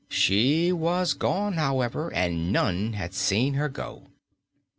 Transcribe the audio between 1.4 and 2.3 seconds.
however,